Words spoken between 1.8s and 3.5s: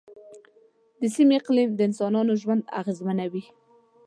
انسانانو ژوند اغېزمنوي.